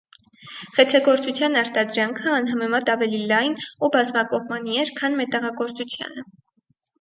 [0.75, 6.27] Խեցեգործության արտադրանքը անհամեմատ ավելի լայն ու բազմակողմանի էր, քան մետաղագործությանը։